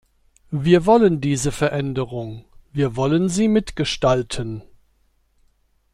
Wir 0.55 0.87
wollen 0.87 1.21
diese 1.21 1.51
Veränderung. 1.51 2.43
Wir 2.73 2.95
wollen 2.95 3.29
sie 3.29 3.47
mitgestalten. 3.47 4.63